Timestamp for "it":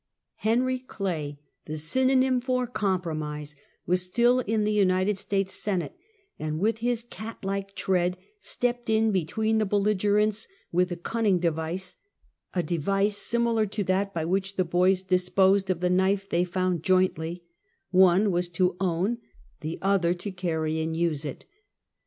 21.23-21.45